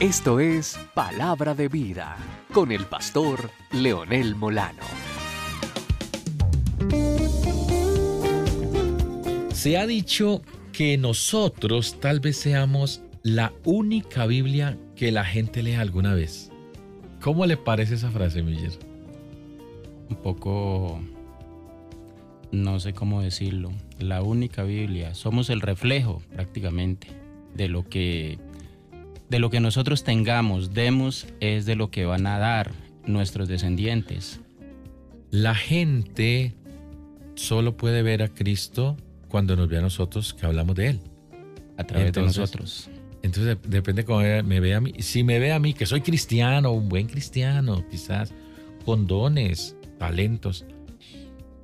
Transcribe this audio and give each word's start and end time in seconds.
Esto 0.00 0.38
es 0.38 0.78
Palabra 0.94 1.56
de 1.56 1.66
Vida 1.66 2.16
con 2.52 2.70
el 2.70 2.84
pastor 2.86 3.50
Leonel 3.72 4.36
Molano. 4.36 4.84
Se 9.52 9.76
ha 9.76 9.88
dicho 9.88 10.42
que 10.72 10.96
nosotros 10.98 11.98
tal 11.98 12.20
vez 12.20 12.36
seamos 12.36 13.02
la 13.24 13.52
única 13.64 14.26
Biblia 14.26 14.78
que 14.94 15.10
la 15.10 15.24
gente 15.24 15.64
lee 15.64 15.74
alguna 15.74 16.14
vez. 16.14 16.52
¿Cómo 17.20 17.44
le 17.44 17.56
parece 17.56 17.94
esa 17.94 18.12
frase, 18.12 18.44
Miller? 18.44 18.78
Un 20.10 20.16
poco, 20.22 21.00
no 22.52 22.78
sé 22.78 22.92
cómo 22.92 23.20
decirlo, 23.20 23.72
la 23.98 24.22
única 24.22 24.62
Biblia. 24.62 25.16
Somos 25.16 25.50
el 25.50 25.60
reflejo 25.60 26.22
prácticamente 26.32 27.08
de 27.56 27.66
lo 27.66 27.88
que 27.88 28.38
de 29.28 29.38
lo 29.38 29.50
que 29.50 29.60
nosotros 29.60 30.04
tengamos, 30.04 30.72
demos, 30.72 31.26
es 31.40 31.66
de 31.66 31.76
lo 31.76 31.90
que 31.90 32.04
van 32.06 32.26
a 32.26 32.38
dar 32.38 32.72
nuestros 33.06 33.48
descendientes. 33.48 34.40
La 35.30 35.54
gente 35.54 36.54
solo 37.34 37.76
puede 37.76 38.02
ver 38.02 38.22
a 38.22 38.28
Cristo 38.28 38.96
cuando 39.28 39.56
nos 39.56 39.68
ve 39.68 39.78
a 39.78 39.82
nosotros 39.82 40.34
que 40.34 40.46
hablamos 40.46 40.74
de 40.76 40.88
Él. 40.88 41.00
A 41.76 41.84
través 41.84 42.12
de 42.12 42.22
nosotros. 42.22 42.90
Entonces 43.22 43.56
depende 43.68 44.04
cómo 44.04 44.20
me 44.20 44.60
ve 44.60 44.74
a 44.74 44.80
mí. 44.80 44.94
Si 45.00 45.22
me 45.22 45.38
ve 45.38 45.52
a 45.52 45.58
mí, 45.58 45.74
que 45.74 45.86
soy 45.86 46.00
cristiano, 46.00 46.72
un 46.72 46.88
buen 46.88 47.06
cristiano, 47.06 47.84
quizás, 47.90 48.32
con 48.84 49.06
dones, 49.06 49.76
talentos, 49.98 50.64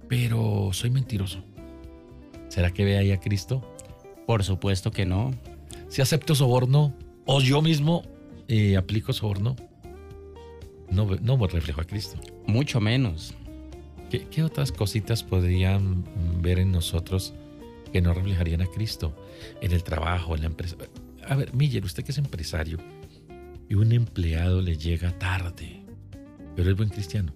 pero 0.09 0.71
soy 0.73 0.91
mentiroso. 0.91 1.43
¿Será 2.49 2.73
que 2.73 2.85
ve 2.85 2.99
ahí 2.99 3.11
a 3.11 3.19
Cristo? 3.19 3.63
Por 4.27 4.45
supuesto 4.45 4.91
que 4.91 5.07
no. 5.07 5.33
Si 5.89 6.03
acepto 6.03 6.35
soborno, 6.35 6.95
o 7.27 7.41
yo 7.41 7.63
mismo 7.63 8.03
eh, 8.49 8.77
aplico 8.77 9.13
soborno, 9.13 9.57
no, 10.91 11.07
no 11.23 11.37
me 11.37 11.47
reflejo 11.49 11.81
a 11.81 11.85
Cristo. 11.85 12.19
Mucho 12.47 12.81
menos. 12.81 13.35
¿Qué, 14.31 14.43
otras 14.45 14.71
cositas 14.71 15.25
podrían 15.25 16.05
ver 16.41 16.61
en 16.61 16.71
nosotros 16.71 17.35
que 17.93 18.01
no 18.01 18.15
reflejarían 18.15 18.63
a 18.63 18.67
Cristo? 18.67 19.17
En 19.61 19.73
el 19.73 19.83
trabajo, 19.83 20.37
en 20.37 20.43
la 20.43 20.47
empresa. 20.47 20.77
A 21.27 21.35
ver, 21.35 21.53
Miller, 21.55 21.85
usted 21.85 22.05
que 22.05 22.13
es 22.13 22.19
empresario 22.19 22.79
y 23.69 23.75
un 23.75 23.93
empleado 23.93 24.61
le 24.61 24.77
llega 24.77 25.19
tarde, 25.19 25.83
pero 26.55 26.71
es 26.71 26.77
buen 26.77 26.91
cristiano. 26.91 27.33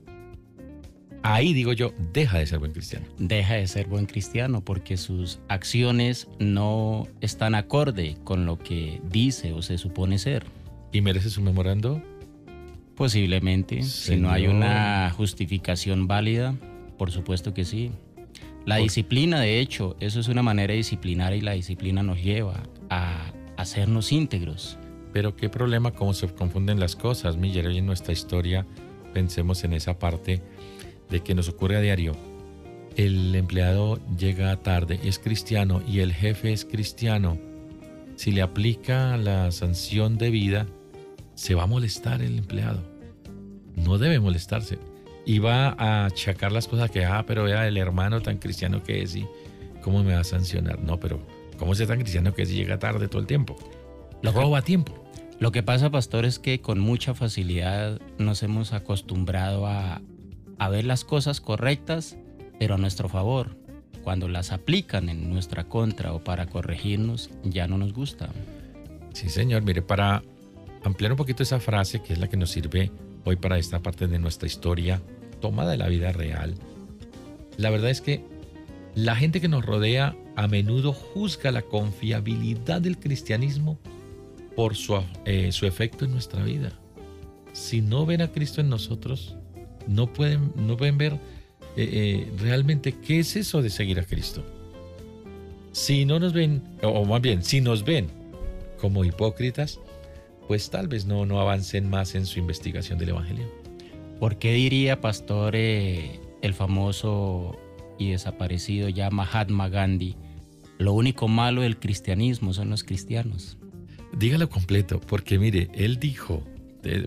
Ahí 1.22 1.52
digo 1.52 1.72
yo, 1.72 1.92
deja 2.12 2.38
de 2.38 2.46
ser 2.46 2.58
buen 2.58 2.72
cristiano. 2.72 3.06
Deja 3.18 3.54
de 3.54 3.66
ser 3.66 3.86
buen 3.86 4.06
cristiano 4.06 4.60
porque 4.62 4.96
sus 4.96 5.40
acciones 5.48 6.28
no 6.38 7.08
están 7.20 7.54
acorde 7.54 8.16
con 8.24 8.46
lo 8.46 8.58
que 8.58 9.00
dice 9.10 9.52
o 9.52 9.62
se 9.62 9.78
supone 9.78 10.18
ser. 10.18 10.44
¿Y 10.92 11.00
merece 11.00 11.30
su 11.30 11.42
memorando? 11.42 12.02
Posiblemente, 12.94 13.82
si 13.82 14.16
no 14.16 14.30
hay 14.30 14.46
una 14.46 15.10
justificación 15.16 16.08
válida, 16.08 16.54
por 16.96 17.10
supuesto 17.10 17.54
que 17.54 17.64
sí. 17.64 17.90
La 18.66 18.76
disciplina, 18.76 19.40
de 19.40 19.60
hecho, 19.60 19.96
eso 20.00 20.20
es 20.20 20.28
una 20.28 20.42
manera 20.42 20.74
disciplinar 20.74 21.32
y 21.34 21.40
la 21.40 21.52
disciplina 21.52 22.02
nos 22.02 22.22
lleva 22.22 22.64
a 22.90 23.32
hacernos 23.56 24.12
íntegros. 24.12 24.78
Pero 25.12 25.36
qué 25.36 25.48
problema 25.48 25.92
cómo 25.92 26.12
se 26.12 26.28
confunden 26.28 26.80
las 26.80 26.96
cosas, 26.96 27.36
Miller. 27.36 27.66
Hoy 27.66 27.78
en 27.78 27.86
nuestra 27.86 28.12
historia 28.12 28.66
pensemos 29.14 29.64
en 29.64 29.72
esa 29.72 29.98
parte 29.98 30.42
de 31.10 31.20
que 31.20 31.34
nos 31.34 31.48
ocurre 31.48 31.76
a 31.76 31.80
diario. 31.80 32.16
El 32.96 33.34
empleado 33.34 34.00
llega 34.16 34.56
tarde, 34.56 34.98
es 35.04 35.18
cristiano 35.18 35.82
y 35.86 36.00
el 36.00 36.12
jefe 36.12 36.52
es 36.52 36.64
cristiano. 36.64 37.38
Si 38.16 38.32
le 38.32 38.42
aplica 38.42 39.16
la 39.16 39.52
sanción 39.52 40.18
de 40.18 40.30
vida, 40.30 40.66
se 41.34 41.54
va 41.54 41.62
a 41.62 41.66
molestar 41.66 42.22
el 42.22 42.38
empleado. 42.38 42.82
No 43.76 43.98
debe 43.98 44.18
molestarse. 44.18 44.78
Y 45.24 45.38
va 45.38 45.68
a 45.78 46.06
achacar 46.06 46.50
las 46.50 46.66
cosas 46.66 46.90
que, 46.90 47.04
ah, 47.04 47.24
pero 47.26 47.44
vea 47.44 47.68
el 47.68 47.76
hermano 47.76 48.20
tan 48.20 48.38
cristiano 48.38 48.82
que 48.82 49.02
es 49.02 49.14
y 49.14 49.26
cómo 49.82 50.02
me 50.02 50.14
va 50.14 50.20
a 50.20 50.24
sancionar. 50.24 50.80
No, 50.80 50.98
pero 50.98 51.20
¿cómo 51.58 51.74
es 51.74 51.86
tan 51.86 52.00
cristiano 52.00 52.34
que 52.34 52.42
es 52.42 52.50
y 52.50 52.56
llega 52.56 52.78
tarde 52.78 53.06
todo 53.08 53.20
el 53.20 53.28
tiempo? 53.28 53.56
Lo 54.22 54.32
roba 54.32 54.62
tiempo. 54.62 55.04
Lo 55.38 55.52
que 55.52 55.62
pasa, 55.62 55.90
pastor, 55.90 56.24
es 56.24 56.40
que 56.40 56.60
con 56.60 56.80
mucha 56.80 57.14
facilidad 57.14 58.00
nos 58.18 58.42
hemos 58.42 58.72
acostumbrado 58.72 59.68
a, 59.68 60.02
a 60.58 60.68
ver 60.68 60.84
las 60.84 61.04
cosas 61.04 61.40
correctas, 61.40 62.16
pero 62.58 62.74
a 62.74 62.78
nuestro 62.78 63.08
favor. 63.08 63.56
Cuando 64.02 64.28
las 64.28 64.52
aplican 64.52 65.08
en 65.08 65.30
nuestra 65.30 65.64
contra 65.64 66.12
o 66.12 66.24
para 66.24 66.46
corregirnos, 66.46 67.30
ya 67.44 67.66
no 67.66 67.78
nos 67.78 67.92
gusta. 67.92 68.30
Sí, 69.12 69.28
señor. 69.28 69.62
Mire, 69.62 69.82
para 69.82 70.22
ampliar 70.84 71.12
un 71.12 71.18
poquito 71.18 71.42
esa 71.42 71.60
frase, 71.60 72.02
que 72.02 72.12
es 72.12 72.18
la 72.18 72.28
que 72.28 72.36
nos 72.36 72.50
sirve 72.50 72.90
hoy 73.24 73.36
para 73.36 73.58
esta 73.58 73.80
parte 73.80 74.06
de 74.06 74.18
nuestra 74.18 74.46
historia, 74.46 75.02
tomada 75.40 75.72
de 75.72 75.76
la 75.76 75.88
vida 75.88 76.12
real, 76.12 76.54
la 77.56 77.70
verdad 77.70 77.90
es 77.90 78.00
que 78.00 78.24
la 78.94 79.16
gente 79.16 79.40
que 79.40 79.48
nos 79.48 79.64
rodea 79.64 80.16
a 80.36 80.48
menudo 80.48 80.92
juzga 80.92 81.50
la 81.50 81.62
confiabilidad 81.62 82.80
del 82.80 82.98
cristianismo 82.98 83.78
por 84.56 84.76
su, 84.76 85.00
eh, 85.24 85.52
su 85.52 85.66
efecto 85.66 86.04
en 86.04 86.12
nuestra 86.12 86.42
vida. 86.42 86.72
Si 87.52 87.80
no 87.80 88.06
ven 88.06 88.22
a 88.22 88.28
Cristo 88.28 88.60
en 88.60 88.68
nosotros, 88.68 89.36
no 89.88 90.12
pueden, 90.12 90.52
no 90.56 90.76
pueden 90.76 90.98
ver 90.98 91.14
eh, 91.14 91.18
eh, 91.76 92.32
realmente 92.38 92.92
qué 92.92 93.20
es 93.20 93.36
eso 93.36 93.62
de 93.62 93.70
seguir 93.70 93.98
a 93.98 94.04
Cristo. 94.04 94.44
Si 95.72 96.04
no 96.04 96.18
nos 96.18 96.32
ven, 96.32 96.62
o 96.82 97.04
más 97.04 97.20
bien, 97.20 97.42
si 97.42 97.60
nos 97.60 97.84
ven 97.84 98.08
como 98.80 99.04
hipócritas, 99.04 99.80
pues 100.46 100.70
tal 100.70 100.88
vez 100.88 101.06
no, 101.06 101.26
no 101.26 101.40
avancen 101.40 101.88
más 101.88 102.14
en 102.14 102.26
su 102.26 102.38
investigación 102.38 102.98
del 102.98 103.10
Evangelio. 103.10 103.46
¿Por 104.18 104.38
qué 104.38 104.52
diría, 104.54 105.00
pastor, 105.00 105.54
eh, 105.54 106.20
el 106.42 106.54
famoso 106.54 107.56
y 107.98 108.10
desaparecido 108.10 108.88
ya 108.88 109.10
Mahatma 109.10 109.68
Gandhi, 109.68 110.16
lo 110.78 110.92
único 110.94 111.28
malo 111.28 111.62
del 111.62 111.78
cristianismo 111.78 112.52
son 112.52 112.70
los 112.70 112.82
cristianos? 112.82 113.58
Dígalo 114.16 114.48
completo, 114.48 115.00
porque 115.00 115.38
mire, 115.38 115.68
él 115.74 116.00
dijo, 116.00 116.42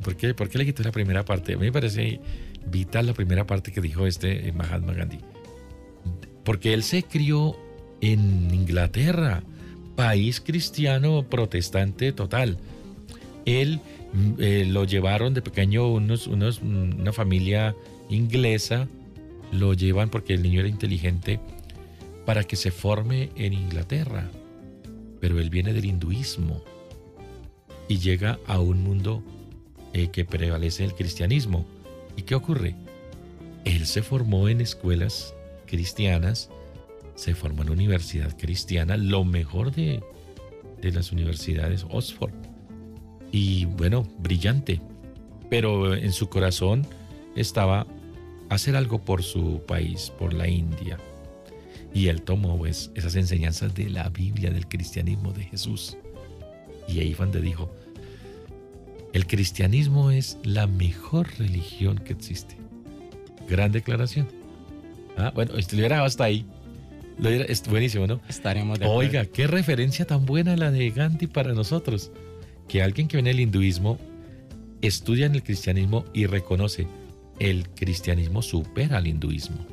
¿por 0.03 0.15
qué, 0.15 0.33
¿por 0.33 0.49
qué 0.49 0.59
le 0.59 0.65
quitó 0.65 0.83
la 0.83 0.91
primera 0.91 1.25
parte? 1.25 1.53
A 1.53 1.57
mí 1.57 1.65
me 1.65 1.71
parece 1.71 2.21
vital 2.65 3.07
la 3.07 3.13
primera 3.13 3.45
parte 3.45 3.71
que 3.71 3.81
dijo 3.81 4.05
este 4.05 4.47
eh, 4.47 4.51
Mahatma 4.51 4.93
Gandhi. 4.93 5.19
Porque 6.43 6.73
él 6.73 6.83
se 6.83 7.03
crió 7.03 7.55
en 8.01 8.53
Inglaterra, 8.53 9.43
país 9.95 10.41
cristiano 10.41 11.23
protestante 11.29 12.11
total. 12.11 12.57
Él 13.45 13.79
mm, 14.13 14.33
eh, 14.39 14.65
lo 14.67 14.85
llevaron 14.85 15.33
de 15.33 15.41
pequeño 15.41 15.87
unos, 15.87 16.27
unos, 16.27 16.61
mm, 16.61 17.01
una 17.01 17.13
familia 17.13 17.75
inglesa, 18.09 18.87
lo 19.51 19.73
llevan 19.73 20.09
porque 20.09 20.33
el 20.33 20.43
niño 20.43 20.61
era 20.61 20.69
inteligente 20.69 21.39
para 22.25 22.43
que 22.43 22.55
se 22.55 22.71
forme 22.71 23.29
en 23.35 23.53
Inglaterra. 23.53 24.29
Pero 25.19 25.39
él 25.39 25.49
viene 25.49 25.73
del 25.73 25.85
hinduismo 25.85 26.63
y 27.87 27.99
llega 27.99 28.39
a 28.47 28.59
un 28.59 28.83
mundo 28.83 29.23
eh, 29.93 30.07
que 30.07 30.25
prevalece 30.25 30.83
el 30.83 30.93
cristianismo 30.93 31.65
¿Y 32.15 32.23
qué 32.23 32.35
ocurre? 32.35 32.75
Él 33.65 33.85
se 33.85 34.01
formó 34.01 34.49
en 34.49 34.61
escuelas 34.61 35.33
cristianas, 35.65 36.49
se 37.15 37.35
formó 37.35 37.63
en 37.63 37.69
universidad 37.69 38.35
cristiana, 38.37 38.97
lo 38.97 39.23
mejor 39.23 39.71
de, 39.71 40.03
de 40.81 40.91
las 40.91 41.11
universidades 41.11 41.85
Oxford. 41.89 42.33
Y 43.31 43.65
bueno, 43.65 44.07
brillante. 44.19 44.81
Pero 45.49 45.95
en 45.95 46.13
su 46.13 46.29
corazón 46.29 46.85
estaba 47.35 47.85
hacer 48.49 48.75
algo 48.75 48.99
por 48.99 49.23
su 49.23 49.61
país, 49.65 50.11
por 50.17 50.33
la 50.33 50.47
India. 50.47 50.97
Y 51.93 52.07
él 52.07 52.21
tomó 52.21 52.57
pues, 52.57 52.91
esas 52.95 53.15
enseñanzas 53.15 53.73
de 53.73 53.89
la 53.89 54.09
Biblia, 54.09 54.51
del 54.51 54.67
cristianismo 54.67 55.31
de 55.31 55.43
Jesús. 55.43 55.97
Y 56.87 56.99
ahí 56.99 57.13
fue 57.13 57.25
donde 57.25 57.41
dijo, 57.41 57.73
el 59.13 59.27
cristianismo 59.27 60.11
es 60.11 60.37
la 60.43 60.67
mejor 60.67 61.27
religión 61.37 61.97
que 61.97 62.13
existe. 62.13 62.55
Gran 63.49 63.71
declaración. 63.71 64.27
Ah, 65.17 65.31
bueno, 65.35 65.55
estuviera 65.57 66.03
hasta 66.03 66.23
ahí. 66.23 66.45
es 67.21 67.67
buenísimo, 67.67 68.07
¿no? 68.07 68.21
Estaremos 68.29 68.79
de 68.79 68.85
Oiga, 68.85 69.25
qué 69.25 69.47
referencia 69.47 70.05
tan 70.05 70.25
buena 70.25 70.55
la 70.55 70.71
de 70.71 70.89
Gandhi 70.91 71.27
para 71.27 71.53
nosotros. 71.53 72.11
Que 72.67 72.81
alguien 72.81 73.07
que 73.07 73.17
viene 73.17 73.31
del 73.31 73.41
hinduismo 73.41 73.99
estudia 74.81 75.25
en 75.25 75.35
el 75.35 75.43
cristianismo 75.43 76.05
y 76.13 76.25
reconoce 76.25 76.87
el 77.39 77.67
cristianismo 77.69 78.41
supera 78.41 78.97
al 78.97 79.07
hinduismo. 79.07 79.65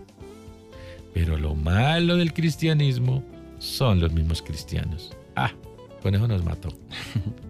Pero 1.15 1.37
lo 1.37 1.55
malo 1.55 2.17
del 2.17 2.33
cristianismo 2.33 3.23
son 3.59 4.01
los 4.01 4.13
mismos 4.13 4.43
cristianos. 4.43 5.17
Ah, 5.37 5.53
con 6.03 6.15
eso 6.15 6.27
nos 6.27 6.45
mató. 6.45 6.71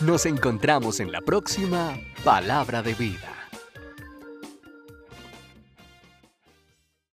Nos 0.00 0.24
encontramos 0.24 0.98
en 1.00 1.12
la 1.12 1.20
próxima 1.20 1.94
Palabra 2.24 2.80
de 2.82 2.94
Vida. 2.94 3.29